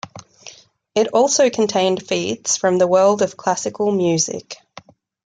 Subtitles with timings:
[0.95, 4.55] It also contained feats from the world of classical music.